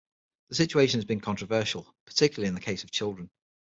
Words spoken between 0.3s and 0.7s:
The